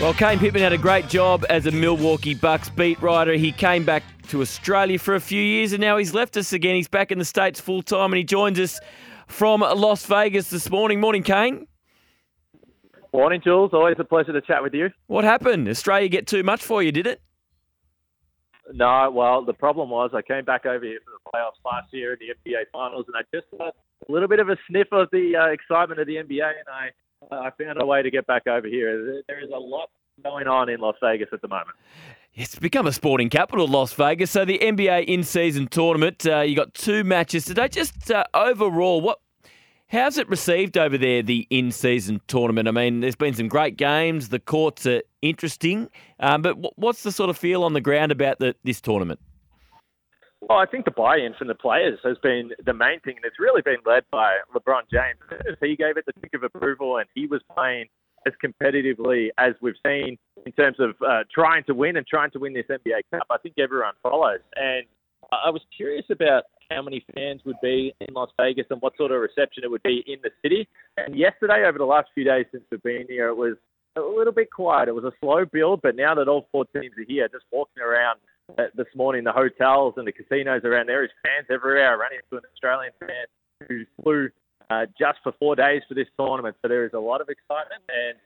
Well, 0.00 0.14
Kane 0.14 0.38
Pitman 0.38 0.62
had 0.62 0.72
a 0.72 0.78
great 0.78 1.08
job 1.08 1.44
as 1.50 1.66
a 1.66 1.72
Milwaukee 1.72 2.32
Bucks 2.32 2.68
beat 2.68 3.02
writer. 3.02 3.32
He 3.32 3.50
came 3.50 3.84
back 3.84 4.04
to 4.28 4.40
Australia 4.40 4.96
for 4.96 5.16
a 5.16 5.20
few 5.20 5.42
years 5.42 5.72
and 5.72 5.80
now 5.80 5.96
he's 5.96 6.14
left 6.14 6.36
us 6.36 6.52
again. 6.52 6.76
He's 6.76 6.86
back 6.86 7.10
in 7.10 7.18
the 7.18 7.24
States 7.24 7.60
full 7.60 7.82
time 7.82 8.12
and 8.12 8.16
he 8.18 8.22
joins 8.22 8.60
us 8.60 8.78
from 9.26 9.60
Las 9.60 10.06
Vegas 10.06 10.50
this 10.50 10.70
morning. 10.70 11.00
Morning, 11.00 11.24
Kane. 11.24 11.66
Morning, 13.12 13.40
Jules. 13.42 13.70
Always 13.72 13.96
a 13.98 14.04
pleasure 14.04 14.32
to 14.32 14.40
chat 14.40 14.62
with 14.62 14.72
you. 14.72 14.90
What 15.08 15.24
happened? 15.24 15.68
Australia 15.68 16.08
get 16.08 16.28
too 16.28 16.44
much 16.44 16.62
for 16.62 16.80
you, 16.80 16.92
did 16.92 17.08
it? 17.08 17.20
No, 18.72 19.10
well, 19.12 19.44
the 19.44 19.52
problem 19.52 19.90
was 19.90 20.12
I 20.14 20.22
came 20.22 20.44
back 20.44 20.64
over 20.64 20.84
here 20.84 21.00
for 21.04 21.10
the 21.10 21.30
playoffs 21.36 21.58
last 21.64 21.92
year 21.92 22.12
in 22.12 22.20
the 22.20 22.50
NBA 22.50 22.66
Finals, 22.72 23.06
and 23.08 23.16
I 23.16 23.22
just 23.36 23.48
had 23.60 23.72
a 24.08 24.12
little 24.12 24.28
bit 24.28 24.38
of 24.38 24.48
a 24.48 24.56
sniff 24.68 24.86
of 24.92 25.08
the 25.10 25.34
uh, 25.34 25.46
excitement 25.46 26.00
of 26.00 26.06
the 26.06 26.16
NBA, 26.16 26.46
and 26.46 26.68
I 26.70 26.90
I 27.30 27.50
found 27.62 27.80
a 27.80 27.86
way 27.86 28.02
to 28.02 28.10
get 28.10 28.26
back 28.26 28.46
over 28.46 28.66
here. 28.66 29.22
There 29.26 29.42
is 29.42 29.50
a 29.50 29.58
lot 29.58 29.90
going 30.22 30.46
on 30.46 30.68
in 30.68 30.80
Las 30.80 30.96
Vegas 31.00 31.28
at 31.32 31.42
the 31.42 31.48
moment. 31.48 31.76
It's 32.34 32.54
become 32.54 32.86
a 32.86 32.92
sporting 32.92 33.30
capital, 33.30 33.66
Las 33.66 33.92
Vegas. 33.94 34.30
So 34.30 34.44
the 34.44 34.58
NBA 34.58 35.06
in-season 35.06 35.68
tournament, 35.68 36.26
uh, 36.26 36.40
you 36.40 36.54
got 36.54 36.74
two 36.74 37.04
matches 37.04 37.44
today. 37.44 37.68
Just 37.68 38.10
uh, 38.10 38.24
overall, 38.34 39.00
what 39.00 39.18
How's 39.90 40.18
it 40.18 40.28
received 40.28 40.76
over 40.76 40.98
there, 40.98 41.22
the 41.22 41.46
in 41.48 41.72
season 41.72 42.20
tournament? 42.26 42.68
I 42.68 42.72
mean, 42.72 43.00
there's 43.00 43.16
been 43.16 43.32
some 43.32 43.48
great 43.48 43.78
games, 43.78 44.28
the 44.28 44.38
courts 44.38 44.84
are 44.84 45.02
interesting, 45.22 45.88
um, 46.20 46.42
but 46.42 46.58
what's 46.78 47.04
the 47.04 47.10
sort 47.10 47.30
of 47.30 47.38
feel 47.38 47.64
on 47.64 47.72
the 47.72 47.80
ground 47.80 48.12
about 48.12 48.38
the, 48.38 48.54
this 48.64 48.82
tournament? 48.82 49.18
Well, 50.40 50.58
I 50.58 50.66
think 50.66 50.84
the 50.84 50.92
buy 50.92 51.16
in 51.16 51.34
from 51.34 51.48
the 51.48 51.54
players 51.54 51.98
has 52.04 52.16
been 52.22 52.50
the 52.64 52.72
main 52.72 53.00
thing, 53.00 53.16
and 53.16 53.24
it's 53.24 53.40
really 53.40 53.62
been 53.62 53.78
led 53.84 54.04
by 54.10 54.38
LeBron 54.54 54.82
James. 54.90 55.18
He 55.60 55.74
gave 55.74 55.96
it 55.96 56.06
the 56.06 56.12
tick 56.20 56.32
of 56.34 56.44
approval, 56.44 56.98
and 56.98 57.06
he 57.14 57.26
was 57.26 57.40
playing 57.54 57.86
as 58.26 58.32
competitively 58.44 59.28
as 59.38 59.54
we've 59.60 59.74
seen 59.84 60.16
in 60.46 60.52
terms 60.52 60.76
of 60.78 60.90
uh, 61.06 61.24
trying 61.32 61.64
to 61.64 61.74
win 61.74 61.96
and 61.96 62.06
trying 62.06 62.30
to 62.32 62.38
win 62.38 62.52
this 62.52 62.66
NBA 62.70 63.00
Cup. 63.12 63.26
I 63.30 63.38
think 63.38 63.56
everyone 63.58 63.94
follows. 64.02 64.40
And 64.56 64.86
I 65.32 65.50
was 65.50 65.62
curious 65.76 66.06
about 66.10 66.44
how 66.70 66.82
many 66.82 67.04
fans 67.14 67.40
would 67.44 67.60
be 67.62 67.92
in 68.00 68.14
Las 68.14 68.30
Vegas 68.40 68.66
and 68.70 68.80
what 68.80 68.96
sort 68.96 69.10
of 69.10 69.20
reception 69.20 69.64
it 69.64 69.70
would 69.70 69.82
be 69.82 70.04
in 70.06 70.18
the 70.22 70.30
city. 70.42 70.68
And 70.96 71.16
yesterday, 71.16 71.64
over 71.66 71.78
the 71.78 71.84
last 71.84 72.08
few 72.14 72.24
days 72.24 72.46
since 72.52 72.64
we've 72.70 72.82
been 72.82 73.06
here, 73.08 73.28
it 73.28 73.36
was 73.36 73.56
a 73.96 74.00
little 74.00 74.32
bit 74.32 74.50
quiet. 74.50 74.88
It 74.88 74.94
was 74.94 75.04
a 75.04 75.12
slow 75.20 75.44
build, 75.44 75.80
but 75.82 75.96
now 75.96 76.14
that 76.14 76.28
all 76.28 76.48
four 76.52 76.64
teams 76.66 76.92
are 76.98 77.06
here, 77.06 77.28
just 77.28 77.44
walking 77.50 77.82
around 77.82 78.20
this 78.74 78.86
morning, 78.94 79.24
the 79.24 79.32
hotels 79.32 79.94
and 79.96 80.06
the 80.06 80.12
casinos 80.12 80.62
around 80.64 80.88
there 80.88 81.04
is 81.04 81.10
fans 81.22 81.46
everywhere. 81.50 81.90
I 81.90 81.94
ran 81.94 82.10
into 82.12 82.36
an 82.36 82.50
Australian 82.52 82.92
fan 83.00 83.26
who 83.68 83.84
flew 84.02 84.28
uh, 84.70 84.86
just 84.98 85.18
for 85.22 85.32
four 85.38 85.56
days 85.56 85.82
for 85.88 85.94
this 85.94 86.08
tournament, 86.18 86.56
so 86.62 86.68
there 86.68 86.84
is 86.84 86.92
a 86.92 86.98
lot 86.98 87.20
of 87.20 87.28
excitement 87.28 87.82
and 87.88 88.18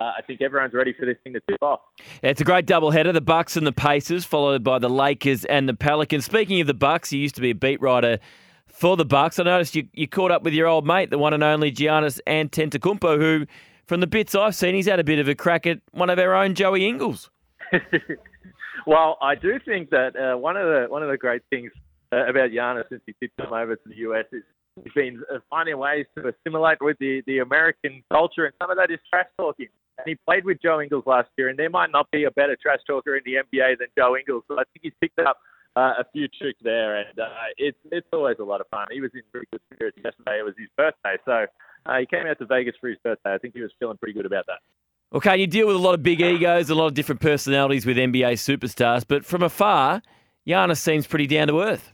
uh, 0.00 0.12
I 0.16 0.22
think 0.22 0.40
everyone's 0.40 0.72
ready 0.72 0.94
for 0.98 1.04
this 1.04 1.16
thing 1.22 1.34
to 1.34 1.40
tip 1.48 1.62
off. 1.62 1.80
It's 2.22 2.40
a 2.40 2.44
great 2.44 2.66
doubleheader: 2.66 3.12
the 3.12 3.20
Bucks 3.20 3.56
and 3.56 3.66
the 3.66 3.72
Pacers, 3.72 4.24
followed 4.24 4.64
by 4.64 4.78
the 4.78 4.88
Lakers 4.88 5.44
and 5.44 5.68
the 5.68 5.74
Pelicans. 5.74 6.24
Speaking 6.24 6.60
of 6.60 6.66
the 6.66 6.74
Bucks, 6.74 7.12
you 7.12 7.20
used 7.20 7.34
to 7.34 7.42
be 7.42 7.50
a 7.50 7.54
beat 7.54 7.82
writer 7.82 8.18
for 8.66 8.96
the 8.96 9.04
Bucks. 9.04 9.38
I 9.38 9.42
noticed 9.42 9.74
you, 9.74 9.88
you 9.92 10.08
caught 10.08 10.30
up 10.30 10.42
with 10.42 10.54
your 10.54 10.68
old 10.68 10.86
mate, 10.86 11.10
the 11.10 11.18
one 11.18 11.34
and 11.34 11.42
only 11.42 11.70
Giannis 11.70 12.18
Antetokounmpo, 12.26 13.18
who, 13.18 13.46
from 13.86 14.00
the 14.00 14.06
bits 14.06 14.34
I've 14.34 14.54
seen, 14.54 14.74
he's 14.74 14.86
had 14.86 15.00
a 15.00 15.04
bit 15.04 15.18
of 15.18 15.28
a 15.28 15.34
crack 15.34 15.66
at 15.66 15.80
one 15.90 16.08
of 16.08 16.18
our 16.18 16.34
own 16.34 16.54
Joey 16.54 16.86
Ingles. 16.86 17.30
well, 18.86 19.18
I 19.20 19.34
do 19.34 19.58
think 19.64 19.90
that 19.90 20.16
uh, 20.16 20.38
one 20.38 20.56
of 20.56 20.66
the 20.66 20.86
one 20.88 21.02
of 21.02 21.10
the 21.10 21.16
great 21.16 21.42
things 21.50 21.70
uh, 22.12 22.26
about 22.26 22.50
Giannis 22.50 22.88
since 22.88 23.02
he 23.06 23.14
did 23.20 23.30
come 23.40 23.52
over 23.52 23.76
to 23.76 23.88
the 23.88 23.96
US 23.96 24.26
is 24.32 24.42
he's 24.82 24.92
been 24.92 25.22
uh, 25.32 25.38
finding 25.48 25.78
ways 25.78 26.06
to 26.16 26.28
assimilate 26.28 26.78
with 26.80 26.96
the, 26.98 27.22
the 27.26 27.38
American 27.38 28.02
culture, 28.10 28.46
and 28.46 28.54
some 28.60 28.70
of 28.70 28.76
that 28.76 28.90
is 28.90 28.98
trash 29.08 29.26
talking. 29.36 29.68
And 29.98 30.06
he 30.06 30.16
played 30.26 30.44
with 30.44 30.62
Joe 30.62 30.80
Ingles 30.80 31.04
last 31.06 31.28
year, 31.36 31.48
and 31.48 31.58
there 31.58 31.70
might 31.70 31.90
not 31.92 32.10
be 32.10 32.24
a 32.24 32.30
better 32.30 32.56
trash 32.60 32.80
talker 32.86 33.16
in 33.16 33.22
the 33.24 33.34
NBA 33.34 33.78
than 33.78 33.88
Joe 33.96 34.16
Ingles. 34.16 34.44
So 34.48 34.54
I 34.54 34.64
think 34.72 34.82
he's 34.82 34.92
picked 35.00 35.18
up 35.18 35.38
uh, 35.76 35.94
a 35.98 36.04
few 36.12 36.26
tricks 36.28 36.58
there, 36.62 36.96
and 36.96 37.18
uh, 37.18 37.52
it's 37.56 37.78
it's 37.92 38.06
always 38.12 38.36
a 38.40 38.44
lot 38.44 38.60
of 38.60 38.66
fun. 38.68 38.86
He 38.90 39.00
was 39.00 39.10
in 39.14 39.22
pretty 39.30 39.46
good 39.52 39.60
spirits 39.72 39.98
yesterday. 40.02 40.40
It 40.40 40.44
was 40.44 40.54
his 40.58 40.68
birthday, 40.76 41.16
so 41.24 41.46
uh, 41.86 41.98
he 41.98 42.06
came 42.06 42.26
out 42.26 42.38
to 42.38 42.46
Vegas 42.46 42.74
for 42.80 42.88
his 42.88 42.98
birthday. 43.04 43.34
I 43.34 43.38
think 43.38 43.54
he 43.54 43.62
was 43.62 43.70
feeling 43.78 43.96
pretty 43.98 44.14
good 44.14 44.26
about 44.26 44.46
that. 44.46 44.60
Okay, 45.12 45.38
you 45.38 45.48
deal 45.48 45.66
with 45.66 45.74
a 45.74 45.80
lot 45.80 45.94
of 45.94 46.04
big 46.04 46.20
egos, 46.20 46.70
a 46.70 46.74
lot 46.74 46.86
of 46.86 46.94
different 46.94 47.20
personalities 47.20 47.84
with 47.84 47.96
NBA 47.96 48.34
superstars, 48.34 49.04
but 49.06 49.24
from 49.24 49.42
afar, 49.42 50.02
Giannis 50.46 50.78
seems 50.78 51.06
pretty 51.06 51.26
down 51.26 51.48
to 51.48 51.60
earth. 51.62 51.92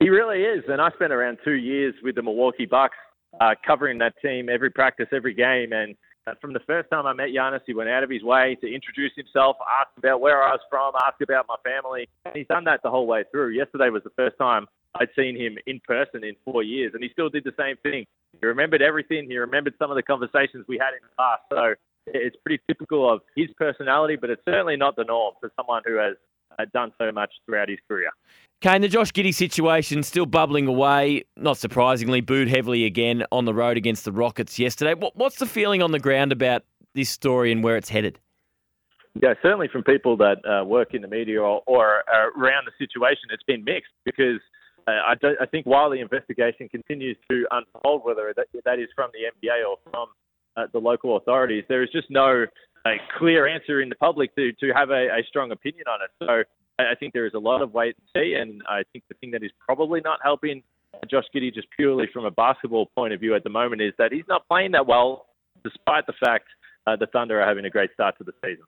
He 0.00 0.08
really 0.08 0.42
is, 0.42 0.64
and 0.68 0.80
I 0.80 0.90
spent 0.92 1.12
around 1.12 1.38
two 1.44 1.52
years 1.52 1.94
with 2.02 2.14
the 2.14 2.22
Milwaukee 2.22 2.64
Bucks, 2.64 2.96
uh, 3.40 3.54
covering 3.66 3.98
that 3.98 4.14
team 4.22 4.48
every 4.48 4.70
practice, 4.70 5.06
every 5.12 5.34
game, 5.34 5.74
and 5.74 5.94
from 6.40 6.54
the 6.54 6.60
first 6.60 6.88
time 6.90 7.06
I 7.06 7.12
met 7.12 7.28
Giannis, 7.28 7.60
he 7.66 7.74
went 7.74 7.90
out 7.90 8.02
of 8.02 8.08
his 8.08 8.22
way 8.22 8.56
to 8.62 8.74
introduce 8.74 9.12
himself, 9.14 9.56
ask 9.80 9.90
about 9.98 10.22
where 10.22 10.42
I 10.42 10.52
was 10.52 10.60
from, 10.70 10.94
ask 11.06 11.20
about 11.20 11.44
my 11.46 11.56
family. 11.62 12.08
And 12.24 12.34
he's 12.34 12.46
done 12.46 12.64
that 12.64 12.80
the 12.82 12.90
whole 12.90 13.06
way 13.06 13.24
through. 13.30 13.50
Yesterday 13.50 13.90
was 13.90 14.02
the 14.04 14.12
first 14.16 14.38
time 14.38 14.66
I'd 14.94 15.08
seen 15.14 15.36
him 15.36 15.58
in 15.66 15.80
person 15.86 16.24
in 16.24 16.34
four 16.44 16.62
years, 16.62 16.92
and 16.94 17.02
he 17.02 17.10
still 17.10 17.28
did 17.28 17.44
the 17.44 17.52
same 17.58 17.76
thing. 17.82 18.06
He 18.40 18.46
remembered 18.46 18.82
everything. 18.82 19.26
He 19.28 19.36
remembered 19.36 19.74
some 19.78 19.90
of 19.90 19.96
the 19.96 20.02
conversations 20.02 20.64
we 20.68 20.78
had 20.78 20.94
in 20.94 21.00
the 21.02 21.14
past. 21.16 21.42
So 21.50 21.74
it's 22.06 22.36
pretty 22.44 22.62
typical 22.68 23.12
of 23.12 23.20
his 23.36 23.48
personality, 23.56 24.16
but 24.16 24.30
it's 24.30 24.44
certainly 24.44 24.76
not 24.76 24.96
the 24.96 25.04
norm 25.04 25.34
for 25.40 25.50
someone 25.56 25.82
who 25.86 25.96
has 25.96 26.16
uh, 26.58 26.64
done 26.72 26.92
so 26.98 27.10
much 27.12 27.32
throughout 27.46 27.68
his 27.68 27.78
career. 27.88 28.10
Kane, 28.60 28.80
the 28.80 28.88
Josh 28.88 29.12
Giddey 29.12 29.34
situation 29.34 30.02
still 30.02 30.26
bubbling 30.26 30.66
away. 30.66 31.24
Not 31.36 31.58
surprisingly, 31.58 32.20
booed 32.20 32.48
heavily 32.48 32.84
again 32.84 33.24
on 33.30 33.44
the 33.44 33.54
road 33.54 33.76
against 33.76 34.04
the 34.04 34.12
Rockets 34.12 34.58
yesterday. 34.58 34.94
what's 35.14 35.36
the 35.36 35.46
feeling 35.46 35.82
on 35.82 35.92
the 35.92 35.98
ground 35.98 36.32
about 36.32 36.64
this 36.94 37.10
story 37.10 37.52
and 37.52 37.62
where 37.62 37.76
it's 37.76 37.88
headed? 37.88 38.20
Yeah, 39.22 39.34
certainly 39.42 39.68
from 39.68 39.84
people 39.84 40.16
that 40.16 40.38
uh, 40.44 40.64
work 40.64 40.92
in 40.92 41.02
the 41.02 41.08
media 41.08 41.40
or, 41.40 41.62
or 41.66 42.02
around 42.36 42.66
the 42.66 42.72
situation, 42.78 43.22
it's 43.30 43.44
been 43.44 43.62
mixed 43.62 43.92
because 44.04 44.40
uh, 44.86 44.90
I, 44.90 45.14
I, 45.40 45.46
think 45.46 45.66
while 45.66 45.90
the 45.90 46.00
investigation 46.00 46.68
continues 46.68 47.16
to 47.30 47.46
unfold, 47.50 48.02
whether 48.04 48.32
that, 48.36 48.46
that 48.64 48.78
is 48.78 48.88
from 48.94 49.10
the 49.12 49.48
NBA 49.48 49.66
or 49.68 49.76
from 49.90 50.08
uh, 50.56 50.66
the 50.72 50.78
local 50.78 51.16
authorities, 51.16 51.64
there 51.68 51.82
is 51.82 51.90
just 51.90 52.10
no 52.10 52.46
uh, 52.84 52.90
clear 53.18 53.46
answer 53.46 53.80
in 53.80 53.88
the 53.88 53.94
public 53.94 54.34
to, 54.36 54.52
to 54.52 54.72
have 54.74 54.90
a, 54.90 55.08
a 55.08 55.22
strong 55.28 55.52
opinion 55.52 55.84
on 55.88 56.00
it. 56.02 56.10
So 56.18 56.44
I 56.78 56.94
think 56.94 57.12
there 57.12 57.26
is 57.26 57.34
a 57.34 57.38
lot 57.38 57.62
of 57.62 57.72
wait 57.72 57.96
and 57.96 58.22
see, 58.22 58.34
and 58.34 58.62
I 58.68 58.82
think 58.92 59.04
the 59.08 59.14
thing 59.14 59.30
that 59.32 59.42
is 59.42 59.50
probably 59.64 60.00
not 60.04 60.18
helping 60.22 60.62
Josh 61.10 61.24
Giddey 61.34 61.52
just 61.52 61.68
purely 61.76 62.06
from 62.12 62.24
a 62.24 62.30
basketball 62.30 62.86
point 62.94 63.12
of 63.12 63.20
view 63.20 63.34
at 63.34 63.44
the 63.44 63.50
moment 63.50 63.82
is 63.82 63.92
that 63.98 64.12
he's 64.12 64.24
not 64.28 64.46
playing 64.48 64.72
that 64.72 64.86
well, 64.86 65.26
despite 65.64 66.06
the 66.06 66.14
fact 66.24 66.46
uh, 66.86 66.96
the 66.96 67.06
Thunder 67.06 67.40
are 67.40 67.46
having 67.46 67.64
a 67.64 67.70
great 67.70 67.92
start 67.94 68.16
to 68.18 68.24
the 68.24 68.32
season. 68.44 68.62